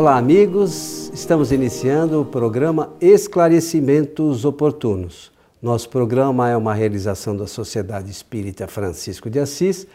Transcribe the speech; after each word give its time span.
Olá, 0.00 0.16
amigos. 0.16 1.10
Estamos 1.12 1.50
iniciando 1.50 2.20
o 2.20 2.24
programa 2.24 2.94
Esclarecimentos 3.00 4.44
Oportunos. 4.44 5.32
Nosso 5.60 5.88
programa 5.88 6.48
é 6.48 6.56
uma 6.56 6.72
realização 6.72 7.36
da 7.36 7.48
Sociedade 7.48 8.08
Espírita 8.08 8.68
Francisco 8.68 9.28
de 9.28 9.40
Assis, 9.40 9.88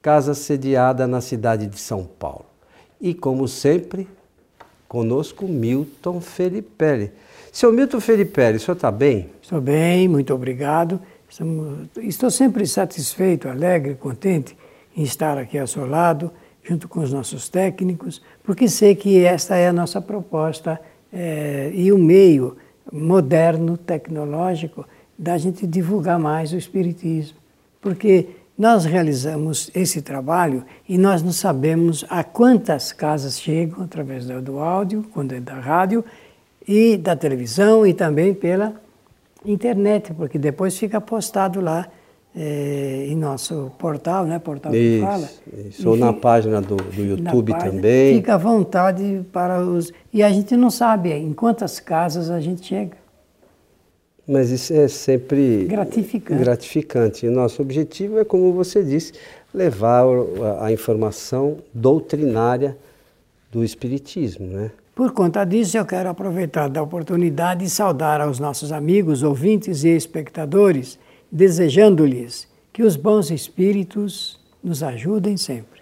casa 0.00 0.32
sediada 0.32 1.06
na 1.06 1.20
cidade 1.20 1.66
de 1.66 1.78
São 1.78 2.02
Paulo. 2.02 2.46
E, 2.98 3.12
como 3.12 3.46
sempre, 3.46 4.08
conosco 4.88 5.46
Milton 5.46 6.18
Felipe. 6.22 7.12
Seu 7.52 7.70
Milton 7.70 8.00
Felipe, 8.00 8.40
o 8.56 8.58
senhor 8.58 8.74
está 8.74 8.90
bem? 8.90 9.28
Estou 9.42 9.60
bem, 9.60 10.08
muito 10.08 10.32
obrigado. 10.32 10.98
Estou 11.98 12.30
sempre 12.30 12.66
satisfeito, 12.66 13.50
alegre, 13.50 13.96
contente 13.96 14.56
em 14.96 15.02
estar 15.02 15.36
aqui 15.36 15.58
ao 15.58 15.66
seu 15.66 15.86
lado, 15.86 16.30
junto 16.62 16.88
com 16.88 17.00
os 17.00 17.12
nossos 17.12 17.48
técnicos, 17.48 18.22
porque 18.42 18.68
sei 18.68 18.94
que 18.94 19.24
esta 19.24 19.56
é 19.56 19.68
a 19.68 19.72
nossa 19.72 20.00
proposta 20.00 20.80
é, 21.12 21.70
e 21.74 21.92
o 21.92 21.98
meio 21.98 22.56
moderno, 22.90 23.76
tecnológico, 23.76 24.86
da 25.18 25.36
gente 25.38 25.66
divulgar 25.66 26.18
mais 26.18 26.52
o 26.52 26.56
Espiritismo. 26.56 27.36
Porque 27.80 28.28
nós 28.56 28.84
realizamos 28.84 29.70
esse 29.74 30.02
trabalho 30.02 30.64
e 30.88 30.96
nós 30.96 31.22
não 31.22 31.32
sabemos 31.32 32.04
a 32.08 32.22
quantas 32.22 32.92
casas 32.92 33.40
chegam 33.40 33.82
através 33.82 34.26
do 34.26 34.58
áudio, 34.58 35.04
quando 35.12 35.32
é 35.32 35.40
da 35.40 35.54
rádio, 35.54 36.04
e 36.66 36.96
da 36.96 37.16
televisão 37.16 37.86
e 37.86 37.92
também 37.92 38.32
pela 38.32 38.74
internet, 39.44 40.12
porque 40.14 40.38
depois 40.38 40.78
fica 40.78 41.00
postado 41.00 41.60
lá 41.60 41.88
é, 42.34 43.06
em 43.08 43.16
nosso 43.16 43.70
portal, 43.78 44.24
né? 44.24 44.38
Portal 44.38 44.74
isso, 44.74 45.00
que 45.00 45.06
fala. 45.06 45.30
Isso, 45.68 45.88
ou 45.88 45.96
na 45.96 46.12
página 46.12 46.60
do, 46.60 46.76
do 46.76 47.04
YouTube 47.04 47.52
página, 47.52 47.70
também. 47.70 48.16
Fica 48.16 48.34
à 48.34 48.38
vontade 48.38 49.24
para 49.32 49.60
os. 49.60 49.92
E 50.12 50.22
a 50.22 50.30
gente 50.30 50.56
não 50.56 50.70
sabe 50.70 51.12
em 51.12 51.32
quantas 51.32 51.78
casas 51.78 52.30
a 52.30 52.40
gente 52.40 52.66
chega. 52.66 52.96
Mas 54.26 54.50
isso 54.50 54.72
é 54.72 54.86
sempre 54.88 55.64
gratificante. 55.64 56.40
gratificante. 56.40 57.26
E 57.26 57.28
nosso 57.28 57.60
objetivo 57.60 58.18
é, 58.18 58.24
como 58.24 58.52
você 58.52 58.82
disse, 58.82 59.12
levar 59.52 60.04
a 60.60 60.72
informação 60.72 61.58
doutrinária 61.74 62.76
do 63.50 63.62
Espiritismo, 63.62 64.46
né? 64.46 64.70
Por 64.94 65.12
conta 65.12 65.44
disso, 65.44 65.76
eu 65.76 65.86
quero 65.86 66.08
aproveitar 66.08 66.68
da 66.68 66.82
oportunidade 66.82 67.64
e 67.64 67.70
saudar 67.70 68.20
aos 68.20 68.38
nossos 68.38 68.70
amigos, 68.70 69.22
ouvintes 69.22 69.84
e 69.84 69.88
espectadores, 69.88 70.98
desejando-lhes 71.32 72.46
que 72.70 72.82
os 72.82 72.94
bons 72.94 73.30
espíritos 73.30 74.38
nos 74.62 74.82
ajudem 74.82 75.38
sempre. 75.38 75.80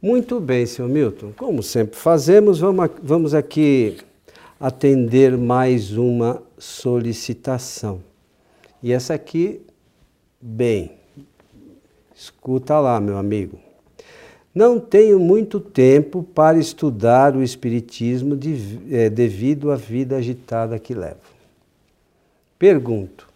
Muito 0.00 0.38
bem, 0.38 0.64
senhor 0.64 0.88
Milton. 0.88 1.32
Como 1.36 1.60
sempre 1.62 1.96
fazemos, 1.96 2.60
vamos 3.02 3.34
aqui 3.34 3.96
atender 4.60 5.36
mais 5.36 5.96
uma 5.96 6.40
solicitação. 6.56 8.00
E 8.82 8.92
essa 8.92 9.14
aqui, 9.14 9.60
bem, 10.40 10.92
escuta 12.14 12.78
lá, 12.78 13.00
meu 13.00 13.16
amigo. 13.16 13.58
Não 14.54 14.78
tenho 14.78 15.18
muito 15.18 15.58
tempo 15.58 16.22
para 16.22 16.58
estudar 16.58 17.34
o 17.34 17.42
Espiritismo 17.42 18.36
de, 18.36 18.78
é, 18.94 19.10
devido 19.10 19.72
à 19.72 19.74
vida 19.74 20.16
agitada 20.16 20.78
que 20.78 20.94
levo. 20.94 21.34
Pergunto: 22.56 23.26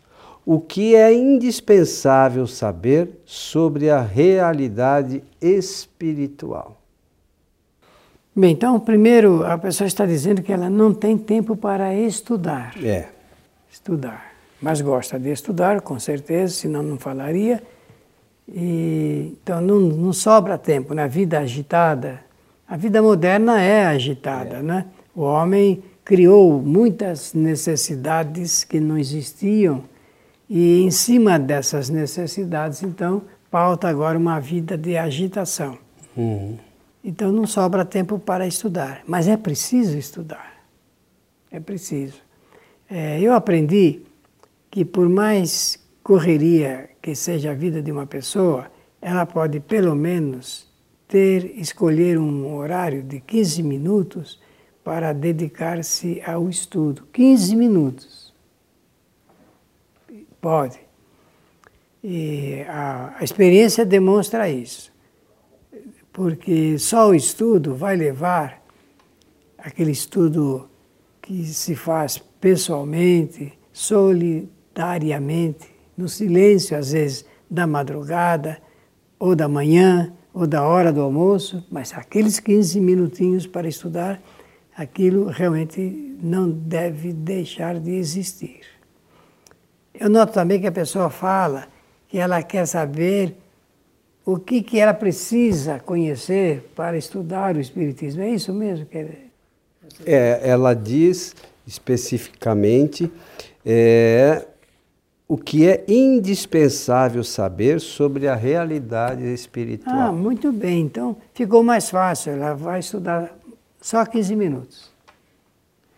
o 0.51 0.59
que 0.59 0.95
é 0.95 1.13
indispensável 1.13 2.47
saber 2.47 3.21
sobre 3.27 3.91
a 3.91 4.01
realidade 4.01 5.23
espiritual? 5.43 6.81
Bem, 8.35 8.53
então, 8.53 8.81
primeiro, 8.81 9.45
a 9.45 9.59
pessoa 9.59 9.87
está 9.87 10.07
dizendo 10.07 10.41
que 10.41 10.51
ela 10.51 10.71
não 10.71 10.95
tem 10.95 11.19
tempo 11.19 11.55
para 11.55 11.95
estudar. 11.95 12.73
É. 12.83 13.09
Estudar. 13.71 14.33
Mas 14.59 14.81
gosta 14.81 15.21
de 15.21 15.31
estudar, 15.31 15.83
com 15.83 15.99
certeza, 15.99 16.55
senão 16.55 16.83
não 16.83 16.97
falaria. 16.97 17.63
E, 18.49 19.37
então 19.43 19.61
não, 19.61 19.79
não 19.79 20.15
sobra 20.15 20.57
tempo 20.57 20.95
na 20.95 21.07
vida 21.07 21.41
agitada. 21.41 22.21
A 22.67 22.75
vida 22.75 23.03
moderna 23.03 23.61
é 23.61 23.85
agitada, 23.85 24.57
é. 24.57 24.63
né? 24.63 24.87
O 25.15 25.21
homem 25.21 25.83
criou 26.03 26.63
muitas 26.63 27.35
necessidades 27.35 28.65
que 28.65 28.81
não 28.81 28.97
existiam 28.97 29.85
e 30.49 30.83
em 30.83 30.91
cima 30.91 31.39
dessas 31.39 31.89
necessidades, 31.89 32.83
então, 32.83 33.23
pauta 33.51 33.89
agora 33.89 34.19
uma 34.19 34.41
vida 34.41 34.79
de 34.79 34.97
agitação. 34.97 35.79
Uhum. 36.17 36.57
Então 37.05 37.31
não 37.31 37.47
sobra 37.47 37.85
tempo 37.85 38.19
para 38.19 38.47
estudar, 38.47 39.03
mas 39.07 39.29
é 39.29 39.37
preciso 39.37 39.97
estudar. 39.97 40.63
É 41.51 41.61
preciso. 41.61 42.21
É, 42.91 43.21
eu 43.21 43.33
aprendi 43.33 44.03
que 44.71 44.85
por 44.85 45.09
mais 45.09 45.79
correria 46.03 46.91
que 47.01 47.15
seja 47.15 47.53
a 47.53 47.55
vida 47.55 47.81
de 47.81 47.93
uma 47.93 48.07
pessoa, 48.07 48.71
ela 49.01 49.25
pode 49.25 49.61
pelo 49.61 49.95
menos 49.95 50.67
ter, 51.07 51.59
escolher 51.59 52.19
um 52.19 52.57
horário 52.57 53.03
de 53.03 53.21
15 53.21 53.63
minutos 53.63 54.41
para 54.83 55.13
dedicar-se 55.13 56.23
ao 56.27 56.49
estudo. 56.49 57.07
15 57.13 57.57
minutos. 57.57 58.28
Pode. 60.49 60.81
E 62.03 62.63
a, 62.67 63.17
a 63.21 63.23
experiência 63.23 63.85
demonstra 63.85 64.49
isso. 64.49 64.91
Porque 66.11 66.79
só 66.79 67.11
o 67.11 67.15
estudo 67.15 67.75
vai 67.75 67.95
levar 67.95 68.63
aquele 69.59 69.91
estudo 69.91 70.67
que 71.21 71.45
se 71.45 71.77
faz 71.77 72.17
pessoalmente, 72.41 73.53
solidariamente, 73.75 75.69
no 75.95 76.09
silêncio, 76.09 76.79
às 76.79 76.93
vezes, 76.93 77.27
da 77.51 77.67
madrugada, 77.67 78.57
ou 79.19 79.37
da 79.37 79.47
manhã, 79.49 80.15
ou 80.33 80.47
da 80.47 80.67
hora 80.67 80.91
do 80.91 81.03
almoço, 81.03 81.63
mas 81.71 81.93
aqueles 81.93 82.41
15 82.41 82.81
minutinhos 82.81 83.47
para 83.47 83.69
estudar, 83.69 84.19
aquilo 84.75 85.27
realmente 85.27 86.17
não 86.23 86.51
deve 86.51 87.13
deixar 87.13 87.79
de 87.79 87.91
existir. 87.91 88.78
Eu 89.99 90.09
noto 90.09 90.33
também 90.33 90.61
que 90.61 90.67
a 90.67 90.73
pessoa 90.73 91.11
fala 91.11 91.67
que 92.09 92.19
ela 92.19 92.43
quer 92.43 92.67
saber 92.67 93.37
o 94.25 94.39
que, 94.39 94.63
que 94.63 94.79
ela 94.79 94.95
precisa 94.95 95.81
conhecer 95.81 96.71
para 96.77 96.97
estudar 96.97 97.57
o 97.57 97.61
Espiritismo. 97.61 98.23
É 98.23 98.31
isso 98.31 98.53
mesmo? 98.53 98.87
Que 98.87 99.29
é, 100.07 100.41
ela 100.43 100.75
diz 100.75 101.35
especificamente 101.67 103.11
é, 103.65 104.47
o 105.27 105.37
que 105.37 105.67
é 105.67 105.85
indispensável 105.89 107.25
saber 107.25 107.81
sobre 107.81 108.29
a 108.29 108.35
realidade 108.35 109.25
espiritual. 109.25 109.97
Ah, 109.99 110.13
muito 110.13 110.53
bem. 110.53 110.83
Então 110.83 111.17
ficou 111.35 111.63
mais 111.63 111.91
fácil. 111.91 112.33
Ela 112.33 112.55
vai 112.55 112.81
estudar 112.81 113.37
só 113.81 114.05
15 114.05 114.37
minutos. 114.37 114.91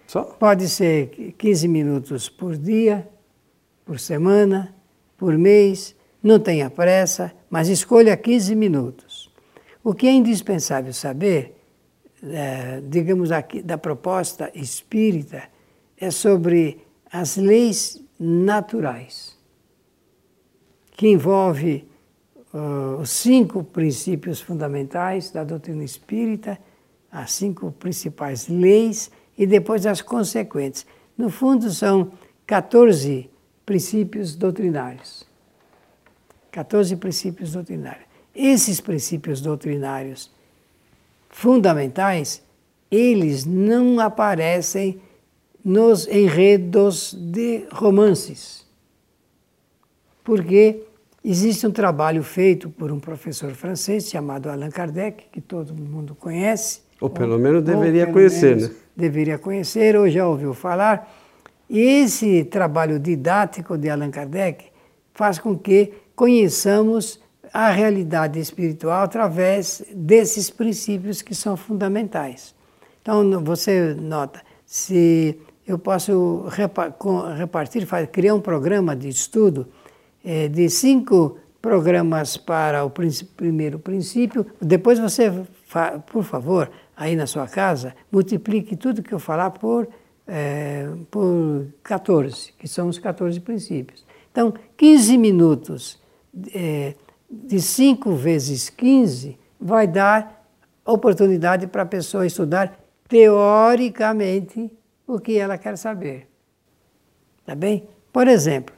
Só? 0.06 0.22
Pode 0.22 0.68
ser 0.68 1.34
15 1.38 1.68
minutos 1.68 2.28
por 2.28 2.56
dia, 2.56 3.06
por 3.90 3.98
semana, 3.98 4.72
por 5.18 5.36
mês. 5.36 5.96
Não 6.22 6.38
tenha 6.38 6.70
pressa, 6.70 7.32
mas 7.50 7.68
escolha 7.68 8.16
15 8.16 8.54
minutos. 8.54 9.34
O 9.82 9.92
que 9.92 10.06
é 10.06 10.12
indispensável 10.12 10.92
saber, 10.92 11.60
é, 12.22 12.80
digamos 12.86 13.32
aqui, 13.32 13.60
da 13.60 13.76
proposta 13.76 14.48
espírita, 14.54 15.42
é 15.98 16.08
sobre 16.08 16.86
as 17.10 17.36
leis 17.36 18.00
naturais, 18.16 19.36
que 20.92 21.08
envolve 21.08 21.88
uh, 22.54 23.00
os 23.00 23.10
cinco 23.10 23.64
princípios 23.64 24.40
fundamentais 24.40 25.32
da 25.32 25.42
doutrina 25.42 25.82
espírita, 25.82 26.56
as 27.10 27.32
cinco 27.32 27.72
principais 27.72 28.46
leis 28.46 29.10
e 29.36 29.48
depois 29.48 29.84
as 29.84 30.00
consequentes. 30.00 30.86
No 31.18 31.28
fundo, 31.28 31.68
são 31.70 32.12
14 32.46 33.29
princípios 33.70 34.34
doutrinários. 34.34 35.24
14 36.50 36.96
princípios 36.96 37.52
doutrinários. 37.52 38.04
Esses 38.34 38.80
princípios 38.80 39.40
doutrinários 39.40 40.28
fundamentais, 41.28 42.42
eles 42.90 43.44
não 43.44 44.00
aparecem 44.00 45.00
nos 45.64 46.08
enredos 46.08 47.14
de 47.14 47.64
romances. 47.70 48.66
Porque 50.24 50.82
existe 51.24 51.64
um 51.64 51.70
trabalho 51.70 52.24
feito 52.24 52.70
por 52.70 52.90
um 52.90 52.98
professor 52.98 53.52
francês 53.52 54.10
chamado 54.10 54.50
Allan 54.50 54.70
Kardec, 54.70 55.26
que 55.30 55.40
todo 55.40 55.72
mundo 55.72 56.16
conhece. 56.16 56.80
Ou 57.00 57.08
pelo 57.08 57.38
menos 57.38 57.62
deveria 57.62 58.06
pelo 58.06 58.14
conhecer, 58.14 58.56
menos 58.56 58.70
né? 58.70 58.76
Deveria 58.96 59.38
conhecer 59.38 59.94
ou 59.94 60.10
já 60.10 60.26
ouviu 60.26 60.54
falar. 60.54 61.19
Esse 61.70 62.44
trabalho 62.44 62.98
didático 62.98 63.78
de 63.78 63.88
Allan 63.88 64.10
Kardec 64.10 64.64
faz 65.14 65.38
com 65.38 65.56
que 65.56 65.94
conheçamos 66.16 67.20
a 67.52 67.70
realidade 67.70 68.40
espiritual 68.40 69.04
através 69.04 69.84
desses 69.94 70.50
princípios 70.50 71.22
que 71.22 71.32
são 71.32 71.56
fundamentais. 71.56 72.56
Então 73.00 73.44
você 73.44 73.94
nota, 73.94 74.42
se 74.66 75.38
eu 75.64 75.78
posso 75.78 76.44
repartir, 77.38 77.86
criar 78.10 78.34
um 78.34 78.40
programa 78.40 78.96
de 78.96 79.08
estudo 79.08 79.68
é, 80.24 80.48
de 80.48 80.68
cinco 80.68 81.38
programas 81.62 82.36
para 82.36 82.84
o 82.84 82.90
primeiro 83.36 83.78
princípio, 83.78 84.44
depois 84.60 84.98
você, 84.98 85.30
por 86.10 86.24
favor, 86.24 86.68
aí 86.96 87.14
na 87.14 87.28
sua 87.28 87.46
casa, 87.46 87.94
multiplique 88.10 88.74
tudo 88.74 89.02
que 89.02 89.12
eu 89.12 89.20
falar 89.20 89.50
por, 89.50 89.88
é, 90.32 90.88
por 91.10 91.66
14, 91.82 92.52
que 92.52 92.68
são 92.68 92.88
os 92.88 93.00
14 93.00 93.40
princípios. 93.40 94.06
Então, 94.30 94.54
15 94.76 95.18
minutos 95.18 96.00
é, 96.54 96.94
de 97.28 97.60
5 97.60 98.14
vezes 98.14 98.70
15 98.70 99.36
vai 99.60 99.88
dar 99.88 100.48
oportunidade 100.86 101.66
para 101.66 101.82
a 101.82 101.86
pessoa 101.86 102.24
estudar 102.24 102.78
teoricamente 103.08 104.70
o 105.04 105.18
que 105.18 105.36
ela 105.36 105.58
quer 105.58 105.76
saber. 105.76 106.28
Tá 107.44 107.56
bem? 107.56 107.88
Por 108.12 108.28
exemplo, 108.28 108.74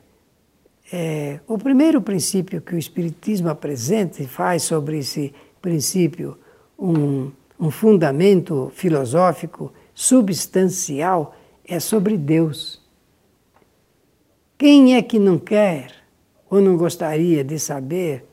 é, 0.91 1.39
o 1.47 1.59
primeiro 1.59 2.01
princípio 2.01 2.63
que 2.63 2.75
o 2.75 2.79
Espiritismo 2.79 3.51
apresenta 3.51 4.23
e 4.23 4.27
faz 4.27 4.63
sobre 4.63 4.99
esse 4.99 5.35
princípio 5.61 6.39
um, 6.79 7.31
um 7.61 7.71
fundamento 7.71 8.73
filosófico 8.75 9.71
substancial 9.95 11.35
é 11.67 11.79
sobre 11.81 12.17
Deus. 12.17 12.81
Quem 14.59 14.97
é 14.97 15.03
que 15.03 15.19
não 15.19 15.39
quer 15.39 15.93
ou 16.49 16.61
não 16.61 16.77
gostaria 16.77 17.43
de 17.43 17.59
saber 17.59 18.25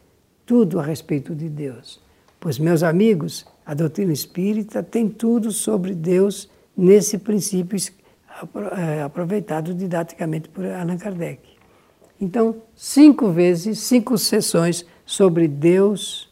tudo 0.46 0.80
a 0.80 0.84
respeito 0.84 1.34
de 1.34 1.50
Deus? 1.50 2.02
Pois, 2.40 2.60
meus 2.60 2.84
amigos, 2.84 3.46
a 3.66 3.74
doutrina 3.74 4.14
espírita 4.14 4.82
tem 4.82 5.10
tudo 5.10 5.52
sobre 5.52 5.94
Deus 5.94 6.50
nesse 6.76 7.18
princípio 7.18 7.78
é, 8.78 9.02
aproveitado 9.02 9.74
didaticamente 9.74 10.48
por 10.50 10.66
Allan 10.66 10.98
Kardec. 10.98 11.42
Então, 12.22 12.62
cinco 12.76 13.32
vezes, 13.32 13.80
cinco 13.80 14.18
sessões 14.18 14.86
sobre 15.06 15.48
Deus 15.48 16.30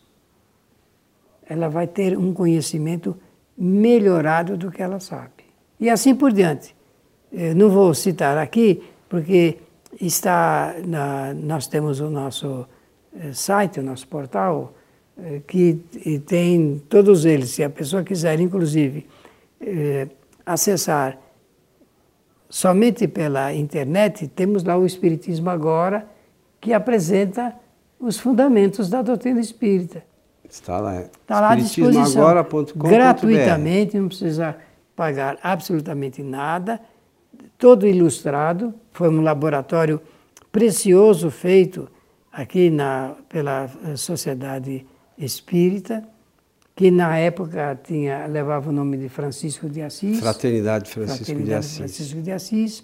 ela 1.50 1.70
vai 1.70 1.88
ter 1.88 2.18
um 2.18 2.34
conhecimento 2.34 3.18
melhorado 3.58 4.58
do 4.58 4.70
que 4.70 4.82
ela 4.82 5.00
sabe. 5.00 5.46
E 5.80 5.90
assim 5.90 6.14
por 6.14 6.32
diante. 6.32 6.76
Eu 7.40 7.56
não 7.56 7.70
vou 7.70 7.94
citar 7.94 8.36
aqui, 8.36 8.84
porque 9.08 9.60
está 10.02 10.74
na, 10.84 11.36
nós 11.36 11.68
temos 11.68 12.00
o 12.00 12.10
nosso 12.10 12.68
eh, 13.16 13.32
site, 13.32 13.80
o 13.80 13.84
nosso 13.84 14.08
portal, 14.08 14.74
eh, 15.16 15.42
que 15.48 15.76
tem 16.26 16.82
todos 16.90 17.26
eles. 17.26 17.52
Se 17.52 17.64
a 17.64 17.70
pessoa 17.70 18.04
quiser, 18.04 18.40
inclusive, 18.40 19.08
eh, 19.62 20.08
acessar 20.44 21.20
somente 22.50 23.08
pela 23.08 23.54
internet, 23.54 24.28
temos 24.30 24.64
lá 24.64 24.76
o 24.76 24.84
Espiritismo 24.84 25.52
Agora, 25.52 26.08
que 26.60 26.74
apresenta 26.74 27.54
os 28.00 28.18
fundamentos 28.18 28.90
da 28.90 29.04
doutrina 29.04 29.40
espírita. 29.40 30.04
Está 30.50 30.80
lá. 30.80 31.02
Está 31.02 31.40
lá 31.40 31.52
à 31.52 31.56
disposição. 31.56 32.24
Gratuitamente, 32.76 34.00
não 34.00 34.08
precisa 34.08 34.56
pagar 34.96 35.38
absolutamente 35.44 36.24
nada. 36.24 36.82
Todo 37.58 37.88
ilustrado. 37.88 38.74
Foi 38.92 39.10
um 39.10 39.22
laboratório 39.22 40.02
precioso 40.52 41.30
feito 41.30 41.90
aqui 42.32 42.70
na, 42.70 43.16
pela 43.30 43.70
Sociedade 43.96 44.86
Espírita, 45.18 46.08
que 46.76 46.92
na 46.92 47.18
época 47.18 47.80
tinha, 47.84 48.28
levava 48.28 48.70
o 48.70 48.74
nome 48.74 48.98
de 48.98 49.10
Francisco 49.10 49.68
de 49.68 49.82
Assis. 49.82 50.20
Fraternidade 50.20 50.90
Francisco 50.92 51.26
Fraternidade 51.26 51.50
de 51.50 51.54
Assis. 51.56 51.78
Francisco 51.78 52.22
de 52.22 52.32
Assis, 52.32 52.84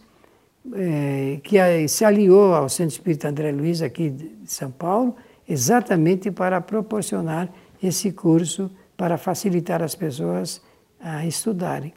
é, 0.74 1.40
que 1.44 1.88
se 1.88 2.04
aliou 2.04 2.54
ao 2.54 2.68
Centro 2.70 2.94
Espírita 2.94 3.30
André 3.30 3.52
Luiz 3.52 3.82
aqui 3.82 4.10
de 4.10 4.32
São 4.46 4.72
Paulo 4.72 5.16
exatamente 5.48 6.32
para 6.32 6.62
proporcionar 6.62 7.50
esse 7.82 8.12
curso 8.12 8.72
para 8.96 9.18
facilitar 9.18 9.82
as 9.82 9.96
pessoas 9.96 10.62
a 11.00 11.26
estudarem. 11.26 11.94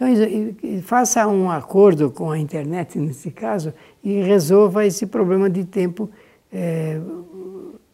Então, 0.00 0.82
faça 0.82 1.26
um 1.26 1.50
acordo 1.50 2.08
com 2.08 2.30
a 2.30 2.38
internet, 2.38 3.00
nesse 3.00 3.32
caso, 3.32 3.74
e 4.02 4.22
resolva 4.22 4.86
esse 4.86 5.06
problema 5.06 5.50
de 5.50 5.64
tempo 5.64 6.08
é, 6.52 7.00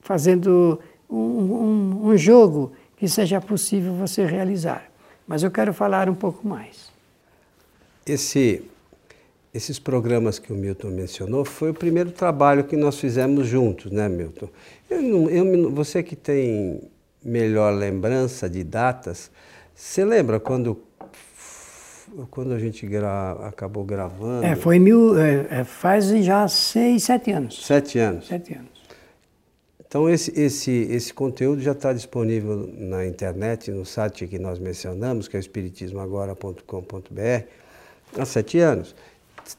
fazendo 0.03 0.79
um, 1.09 1.17
um, 1.17 2.09
um 2.09 2.17
jogo 2.19 2.73
que 2.99 3.09
seja 3.09 3.41
possível 3.41 3.95
você 3.95 4.27
realizar. 4.27 4.85
Mas 5.27 5.43
eu 5.43 5.51
quero 5.51 5.73
falar 5.73 6.11
um 6.11 6.15
pouco 6.15 6.47
mais. 6.47 6.93
Esse 8.05 8.63
esses 9.55 9.79
programas 9.79 10.39
que 10.41 10.53
o 10.53 10.57
Milton 10.57 10.89
mencionou 10.89 11.45
foi 11.45 11.71
o 11.71 11.75
primeiro 11.75 12.11
trabalho 12.11 12.65
que 12.65 12.77
nós 12.77 12.99
fizemos 12.99 13.47
juntos, 13.47 13.91
né, 13.93 14.09
Milton? 14.09 14.49
Eu, 14.91 15.31
eu, 15.31 15.71
você 15.71 16.03
que 16.03 16.17
tem 16.17 16.83
melhor 17.25 17.73
lembrança 17.73 18.51
de 18.51 18.65
datas, 18.65 19.31
você 19.73 20.05
lembra 20.05 20.41
quando 20.41 20.77
quando 22.31 22.53
a 22.53 22.59
gente 22.59 22.87
gra, 22.87 23.33
acabou 23.47 23.85
gravando? 23.85 24.45
É, 24.45 24.57
foi 24.57 24.79
mil, 24.79 25.19
é, 25.19 25.47
é, 25.51 25.65
faz 25.65 26.09
já 26.25 26.49
seis, 26.49 27.05
sete 27.05 27.31
anos. 27.31 27.65
Sete 27.65 27.99
anos. 27.99 28.27
Sete 28.27 28.55
anos. 28.55 28.75
Então 29.87 30.09
esse, 30.09 30.33
esse, 30.39 30.73
esse 30.91 31.15
conteúdo 31.15 31.61
já 31.61 31.73
está 31.73 31.93
disponível 31.93 32.69
na 32.77 33.07
internet, 33.07 33.71
no 33.71 33.85
site 33.85 34.27
que 34.27 34.39
nós 34.39 34.59
mencionamos, 34.59 35.29
que 35.29 35.37
é 35.37 35.41
espiritismoagora.com.br, 35.41 37.45
há 38.19 38.25
sete 38.25 38.59
anos. 38.59 38.95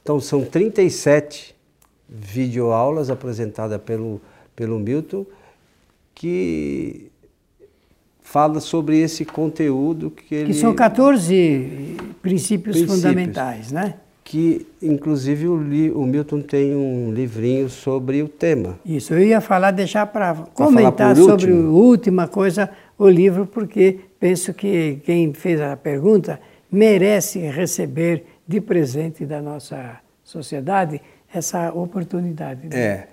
Então, 0.02 0.20
são 0.20 0.44
37 0.44 1.56
videoaulas 2.08 3.10
apresentadas 3.10 3.82
pelo, 3.82 4.22
pelo 4.56 4.80
Milton 4.80 5.26
que 6.14 7.12
fala 8.26 8.60
sobre 8.60 9.00
esse 9.00 9.24
conteúdo 9.24 10.10
que 10.10 10.34
ele... 10.34 10.48
Que 10.48 10.56
são 10.56 10.74
14 10.74 11.96
princípios, 12.24 12.76
princípios 12.76 12.82
fundamentais, 12.82 13.72
né? 13.72 13.94
Que, 14.24 14.66
inclusive, 14.82 15.48
o, 15.48 15.56
li, 15.56 15.92
o, 15.92 16.04
Milton 16.04 16.42
tem 16.42 16.76
um 16.76 17.14
livrinho 17.14 17.70
sobre 17.70 18.24
o 18.24 18.28
tema. 18.28 18.80
Isso, 18.84 19.14
eu 19.14 19.24
ia 19.24 19.40
falar, 19.40 19.70
deixar 19.70 20.08
para 20.08 20.34
comentar 20.56 21.16
sobre 21.16 21.52
a 21.52 21.56
última 21.56 22.28
coisa, 22.28 22.72
o 22.98 23.08
livro, 23.08 23.46
porque 23.46 24.00
penso 24.20 24.52
que 24.56 25.00
quem 25.06 25.32
fez 25.32 25.62
a 25.62 25.78
pergunta 25.78 26.40
merece 26.72 27.40
receber 27.40 28.26
de 28.48 28.60
presente 28.60 29.24
da 29.24 29.40
nossa 29.40 30.00
sociedade 30.24 31.00
essa 31.32 31.72
oportunidade. 31.72 32.68
Né? 32.68 32.76
É. 32.76 33.08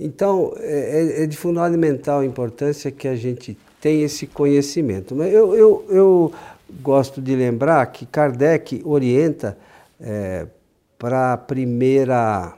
Então, 0.00 0.54
é, 0.56 1.20
é, 1.20 1.24
é 1.24 1.26
de 1.26 1.36
fundamental 1.36 2.24
importância 2.24 2.90
que 2.90 3.06
a 3.06 3.14
gente 3.14 3.56
tenha 3.84 4.06
esse 4.06 4.26
conhecimento. 4.26 5.14
Mas 5.14 5.30
eu, 5.30 5.54
eu, 5.54 5.84
eu 5.90 6.32
gosto 6.80 7.20
de 7.20 7.36
lembrar 7.36 7.84
que 7.88 8.06
Kardec 8.06 8.80
orienta 8.82 9.58
é, 10.00 10.46
para 10.98 11.34
a 11.34 11.36
primeira 11.36 12.56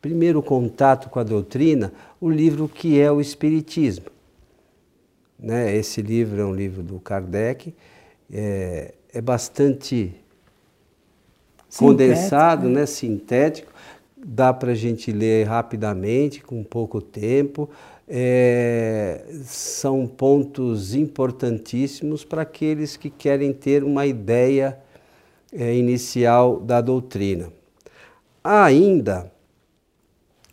primeiro 0.00 0.40
contato 0.40 1.08
com 1.08 1.18
a 1.18 1.24
doutrina, 1.24 1.92
o 2.20 2.30
livro 2.30 2.68
que 2.68 3.00
é 3.00 3.10
o 3.10 3.20
Espiritismo. 3.20 4.04
Né? 5.36 5.74
Esse 5.74 6.00
livro 6.00 6.40
é 6.40 6.44
um 6.44 6.54
livro 6.54 6.82
do 6.82 7.00
Kardec, 7.00 7.74
é, 8.32 8.94
é 9.12 9.20
bastante 9.20 10.14
condensado, 11.76 12.68
né? 12.68 12.80
né? 12.80 12.86
sintético, 12.86 13.72
dá 14.16 14.52
para 14.52 14.72
a 14.72 14.74
gente 14.76 15.10
ler 15.10 15.48
rapidamente, 15.48 16.40
com 16.40 16.62
pouco 16.62 17.00
tempo. 17.00 17.68
É, 18.06 19.24
são 19.44 20.06
pontos 20.06 20.94
importantíssimos 20.94 22.24
para 22.24 22.42
aqueles 22.42 22.96
que 22.96 23.08
querem 23.08 23.52
ter 23.52 23.82
uma 23.82 24.04
ideia 24.04 24.78
é, 25.52 25.74
inicial 25.74 26.60
da 26.60 26.80
doutrina. 26.80 27.50
Há 28.42 28.64
ainda 28.64 29.32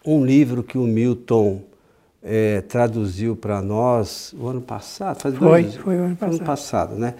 um 0.06 0.24
livro 0.24 0.64
que 0.64 0.78
o 0.78 0.84
Milton 0.84 1.62
é, 2.22 2.62
traduziu 2.62 3.36
para 3.36 3.62
nós 3.62 4.34
o 4.38 4.48
ano 4.48 4.62
passado, 4.62 5.20
faz 5.20 5.36
foi, 5.36 5.48
dois, 5.48 5.76
foi 5.76 5.98
o 5.98 6.04
ano 6.04 6.16
passado. 6.16 6.36
ano 6.36 6.46
passado, 6.46 6.96
né? 6.96 7.16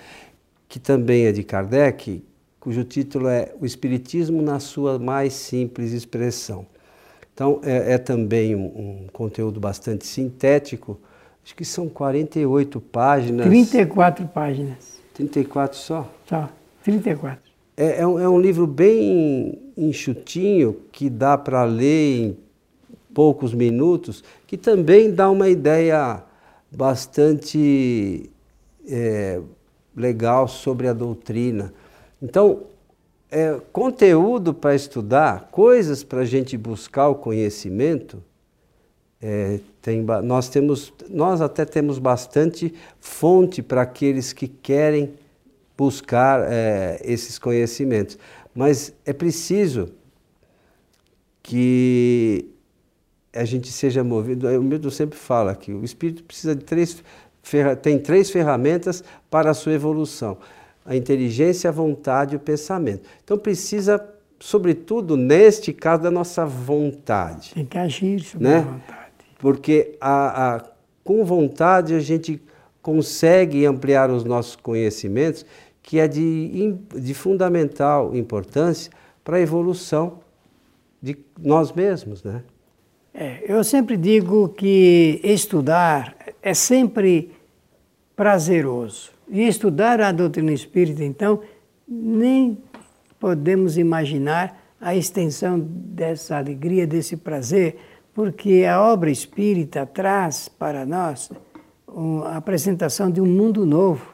Que 0.70 0.80
também 0.80 1.26
é 1.26 1.32
de 1.32 1.44
Kardec, 1.44 2.24
cujo 2.60 2.84
título 2.84 3.28
é 3.28 3.54
O 3.60 3.66
Espiritismo 3.66 4.42
na 4.42 4.60
sua 4.60 4.98
mais 4.98 5.34
simples 5.34 5.92
expressão. 5.92 6.66
Então, 7.34 7.60
é, 7.64 7.94
é 7.94 7.98
também 7.98 8.56
um, 8.56 8.66
um, 8.66 9.08
conteúdo 9.12 9.60
bastante 9.60 10.06
sintético, 10.06 11.00
acho 11.44 11.56
que 11.56 11.66
são 11.66 11.88
48 11.90 12.80
páginas. 12.80 13.48
34 13.48 14.28
páginas. 14.28 15.00
34 15.14 15.78
só? 15.78 16.10
Só, 16.28 16.50
34. 16.84 17.40
É, 17.78 18.02
é, 18.02 18.08
um, 18.08 18.20
é 18.20 18.30
um 18.30 18.40
livro 18.40 18.68
bem 18.68 19.60
enxutinho, 19.78 20.78
que 20.92 21.10
dá 21.10 21.38
para 21.38 21.64
ler 21.64 22.20
em 22.20 22.38
poucos 23.14 23.54
minutos, 23.54 24.24
que 24.46 24.58
também 24.58 25.14
dá 25.14 25.30
uma 25.30 25.50
ideia 25.50 26.24
bastante 26.70 28.30
é, 28.88 29.42
legal 29.96 30.48
sobre 30.48 30.88
a 30.88 30.94
doutrina. 30.94 31.74
Então, 32.22 32.64
é, 33.32 33.58
conteúdo 33.72 34.54
para 34.54 34.76
estudar, 34.76 35.48
coisas 35.52 36.04
para 36.04 36.20
a 36.20 36.26
gente 36.26 36.58
buscar 36.58 37.08
o 37.08 37.16
conhecimento, 37.16 38.22
é, 39.22 39.60
tem, 39.82 40.02
nós, 40.24 40.50
temos, 40.50 40.94
nós 41.10 41.42
até 41.42 41.64
temos 41.64 41.98
bastante 41.98 42.74
fonte 43.00 43.62
para 43.62 43.84
aqueles 43.84 44.34
que 44.34 44.48
querem 44.48 45.14
buscar 45.78 46.46
é, 46.52 47.00
esses 47.04 47.40
conhecimentos. 47.40 48.18
Mas 48.54 48.94
é 49.06 49.14
preciso 49.14 49.90
que 51.42 52.50
a 53.34 53.46
gente 53.46 53.72
seja 53.72 54.04
movido. 54.04 54.48
O 54.48 54.64
Milton 54.64 54.90
sempre 54.90 55.18
fala 55.18 55.56
que 55.56 55.72
o 55.72 55.86
espírito 55.86 56.24
precisa 56.24 56.56
de 56.56 56.64
três, 56.66 57.02
tem 57.82 57.98
três 57.98 58.30
ferramentas 58.30 59.04
para 59.30 59.52
a 59.52 59.54
sua 59.54 59.74
evolução: 59.74 60.38
a 60.86 60.96
inteligência, 60.96 61.70
a 61.70 61.74
vontade 61.74 62.34
e 62.34 62.38
o 62.38 62.40
pensamento. 62.40 63.04
Então 63.24 63.38
precisa, 63.38 64.04
sobretudo 64.40 65.16
neste 65.16 65.72
caso, 65.74 66.04
da 66.04 66.12
nossa 66.12 66.46
vontade. 66.46 67.54
Tem 67.54 67.66
que 67.66 67.78
agir 67.78 68.22
sobre 68.22 68.48
né? 68.48 68.58
a 68.58 68.62
vontade. 68.62 69.12
Porque 69.40 69.98
a, 70.00 70.56
a, 70.56 70.64
com 71.04 71.24
vontade 71.24 71.94
a 71.94 72.00
gente 72.00 72.42
consegue 72.82 73.66
ampliar 73.66 74.10
os 74.10 74.24
nossos 74.24 74.56
conhecimentos, 74.56 75.46
que 75.84 76.00
é 76.00 76.08
de, 76.08 76.76
de 76.96 77.14
fundamental 77.14 78.16
importância 78.16 78.92
para 79.24 79.38
a 79.38 79.40
evolução 79.40 80.20
de 81.02 81.18
nós 81.40 81.72
mesmos, 81.72 82.24
né? 82.24 82.44
É, 83.14 83.44
eu 83.46 83.64
sempre 83.64 83.98
digo 83.98 84.50
que 84.50 85.20
estudar 85.24 86.16
é 86.42 86.54
sempre 86.54 87.32
prazeroso. 88.16 89.12
E 89.32 89.48
estudar 89.48 90.02
a 90.02 90.12
doutrina 90.12 90.52
espírita, 90.52 91.06
então, 91.06 91.40
nem 91.88 92.58
podemos 93.18 93.78
imaginar 93.78 94.62
a 94.80 94.94
extensão 94.94 95.58
dessa 95.58 96.38
alegria, 96.38 96.86
desse 96.86 97.16
prazer, 97.16 97.78
porque 98.14 98.66
a 98.70 98.82
obra 98.82 99.10
espírita 99.10 99.86
traz 99.86 100.50
para 100.50 100.86
nós 100.86 101.32
a 102.26 102.36
apresentação 102.36 103.10
de 103.10 103.22
um 103.22 103.26
mundo 103.26 103.66
novo, 103.66 104.14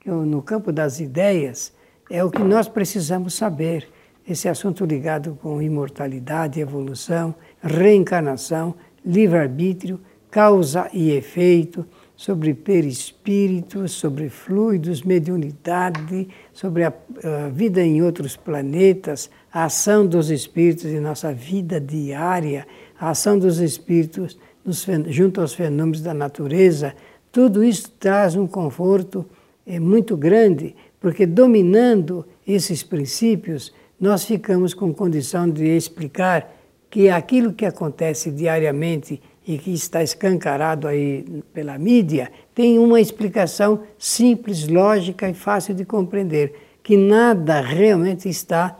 que 0.00 0.10
no 0.10 0.42
campo 0.42 0.70
das 0.70 1.00
ideias 1.00 1.72
é 2.10 2.22
o 2.22 2.30
que 2.30 2.42
nós 2.42 2.68
precisamos 2.68 3.32
saber. 3.34 3.88
Esse 4.28 4.50
assunto 4.50 4.84
ligado 4.84 5.38
com 5.40 5.62
imortalidade, 5.62 6.60
evolução, 6.60 7.34
reencarnação, 7.62 8.74
livre-arbítrio, 9.02 9.98
causa 10.30 10.90
e 10.92 11.12
efeito, 11.12 11.86
sobre 12.18 12.52
perispírito, 12.52 13.86
sobre 13.86 14.28
fluidos, 14.28 15.02
mediunidade, 15.02 16.26
sobre 16.52 16.82
a, 16.82 16.92
a, 17.22 17.48
vida 17.48 17.80
em 17.80 18.02
outros 18.02 18.36
planetas, 18.36 19.30
a 19.52 19.66
ação 19.66 20.04
dos 20.04 20.28
espíritos 20.28 20.86
em 20.86 20.98
nossa 20.98 21.32
vida 21.32 21.80
diária, 21.80 22.66
a 22.98 23.10
ação 23.10 23.38
dos 23.38 23.60
espíritos 23.60 24.36
nos, 24.64 24.84
junto 25.10 25.40
aos 25.40 25.54
fenômenos 25.54 26.00
da 26.00 26.12
natureza, 26.12 26.92
tudo 27.30 27.62
isso 27.62 27.88
traz 28.00 28.34
um 28.34 28.48
conforto 28.48 29.24
é, 29.64 29.78
muito 29.78 30.16
grande, 30.16 30.74
porque 30.98 31.24
dominando 31.24 32.26
esses 32.44 32.82
princípios, 32.82 33.72
nós 34.00 34.24
ficamos 34.24 34.74
com 34.74 34.92
condição 34.92 35.48
de 35.48 35.68
explicar 35.68 36.52
que 36.90 37.08
aquilo 37.08 37.52
que 37.52 37.64
acontece 37.64 38.32
diariamente 38.32 39.22
e 39.48 39.56
que 39.56 39.72
está 39.72 40.02
escancarado 40.02 40.86
aí 40.86 41.24
pela 41.54 41.78
mídia 41.78 42.30
tem 42.54 42.78
uma 42.78 43.00
explicação 43.00 43.80
simples, 43.98 44.68
lógica 44.68 45.26
e 45.26 45.32
fácil 45.32 45.74
de 45.74 45.86
compreender, 45.86 46.52
que 46.82 46.98
nada 46.98 47.58
realmente 47.62 48.28
está 48.28 48.78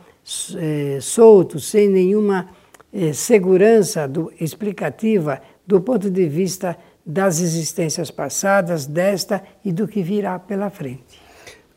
é, 0.56 0.98
solto, 1.00 1.58
sem 1.58 1.88
nenhuma 1.88 2.50
é, 2.92 3.14
segurança 3.14 4.06
do, 4.06 4.30
explicativa 4.38 5.40
do 5.66 5.80
ponto 5.80 6.10
de 6.10 6.28
vista 6.28 6.76
das 7.04 7.40
existências 7.40 8.10
passadas, 8.10 8.84
desta 8.84 9.42
e 9.64 9.72
do 9.72 9.88
que 9.88 10.02
virá 10.02 10.38
pela 10.38 10.68
frente. 10.68 11.18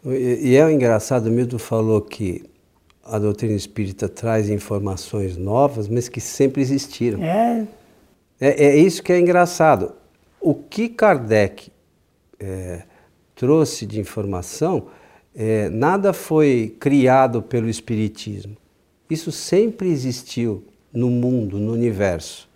E, 0.06 0.58
é 0.58 0.70
engraçado, 0.70 1.28
o 1.28 1.32
Milton 1.32 1.60
falou 1.60 2.02
que 2.02 2.44
a 3.06 3.18
doutrina 3.18 3.54
espírita 3.54 4.10
traz 4.10 4.50
informações 4.50 5.38
novas, 5.38 5.88
mas 5.88 6.10
que 6.10 6.20
sempre 6.20 6.62
existiram. 6.62 7.24
É. 7.24 7.66
É, 8.42 8.66
é 8.66 8.76
isso 8.76 9.04
que 9.04 9.14
é 9.14 9.20
engraçado. 9.20 9.94
O 10.42 10.56
que 10.56 10.90
Kardec 10.90 11.72
é, 12.40 12.82
trouxe 13.36 13.86
de 13.86 14.00
informação, 14.00 14.88
é, 15.36 15.70
nada 15.70 16.12
foi 16.12 16.76
criado 16.80 17.44
pelo 17.44 17.70
Espiritismo. 17.70 18.58
Isso 19.08 19.32
sempre 19.32 19.90
existiu 19.90 20.64
no 20.92 21.10
mundo, 21.10 21.60
no 21.60 21.72
universo. 21.72 22.50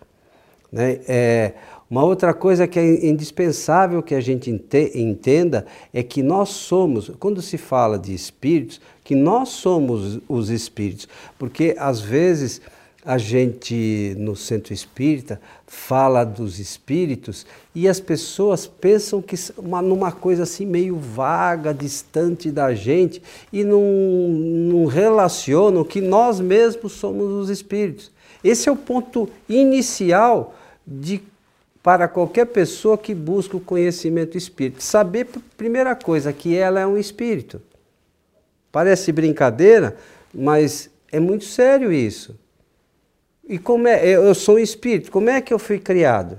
Né? 0.71 0.99
É, 1.07 1.53
uma 1.89 2.03
outra 2.03 2.33
coisa 2.33 2.67
que 2.67 2.79
é 2.79 3.05
indispensável 3.05 4.01
que 4.01 4.15
a 4.15 4.19
gente 4.19 4.49
entenda 4.49 5.67
é 5.93 6.01
que 6.01 6.23
nós 6.23 6.49
somos, 6.49 7.11
quando 7.19 7.41
se 7.41 7.57
fala 7.57 7.99
de 7.99 8.13
espíritos, 8.13 8.81
que 9.03 9.13
nós 9.13 9.49
somos 9.49 10.19
os 10.27 10.49
espíritos, 10.49 11.07
porque 11.37 11.75
às 11.77 12.01
vezes 12.01 12.59
a 13.05 13.19
gente 13.19 14.15
no 14.17 14.35
centro 14.35 14.73
espírita 14.73 15.39
fala 15.67 16.23
dos 16.23 16.59
espíritos 16.59 17.45
e 17.75 17.87
as 17.87 17.99
pessoas 17.99 18.65
pensam 18.65 19.21
que 19.21 19.35
uma, 19.57 19.79
numa 19.79 20.11
coisa 20.11 20.41
assim 20.41 20.65
meio 20.65 20.97
vaga, 20.97 21.71
distante 21.71 22.49
da 22.49 22.73
gente 22.73 23.21
e 23.53 23.63
não, 23.63 23.81
não 23.81 24.85
relacionam 24.85 25.83
que 25.83 26.01
nós 26.01 26.39
mesmos 26.39 26.93
somos 26.93 27.29
os 27.31 27.49
espíritos. 27.49 28.11
Esse 28.43 28.69
é 28.69 28.71
o 28.71 28.75
ponto 28.75 29.29
inicial 29.47 30.55
de 30.85 31.21
para 31.83 32.07
qualquer 32.07 32.47
pessoa 32.47 32.97
que 32.97 33.13
busca 33.13 33.55
o 33.55 33.59
conhecimento 33.59 34.35
espírita. 34.35 34.81
Saber, 34.81 35.27
primeira 35.55 35.93
coisa, 35.93 36.33
que 36.33 36.57
ela 36.57 36.79
é 36.79 36.87
um 36.87 36.97
espírito. 36.97 37.61
Parece 38.71 39.11
brincadeira, 39.11 39.95
mas 40.33 40.89
é 41.11 41.19
muito 41.19 41.45
sério 41.45 41.91
isso. 41.93 42.35
E 43.47 43.59
como 43.59 43.87
é, 43.87 44.07
eu 44.07 44.33
sou 44.33 44.55
um 44.55 44.59
espírito, 44.59 45.11
como 45.11 45.29
é 45.29 45.39
que 45.39 45.53
eu 45.53 45.59
fui 45.59 45.77
criado? 45.79 46.37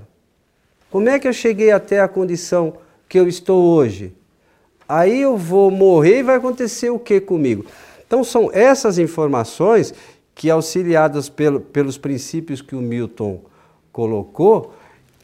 Como 0.89 1.07
é 1.07 1.17
que 1.19 1.27
eu 1.27 1.33
cheguei 1.33 1.71
até 1.71 1.99
a 2.01 2.07
condição 2.07 2.73
que 3.07 3.17
eu 3.17 3.27
estou 3.27 3.63
hoje? 3.63 4.13
Aí 4.87 5.21
eu 5.21 5.37
vou 5.37 5.71
morrer 5.71 6.19
e 6.19 6.23
vai 6.23 6.35
acontecer 6.35 6.89
o 6.89 6.99
que 6.99 7.19
comigo? 7.19 7.65
Então 8.05 8.23
são 8.23 8.49
essas 8.53 8.97
informações 8.97 9.93
que, 10.33 10.49
auxiliadas 10.49 11.29
pelo, 11.29 11.59
pelos 11.59 11.97
princípios 11.97 12.61
que 12.61 12.75
o 12.75 12.81
Milton 12.81 13.41
colocou, 13.91 14.73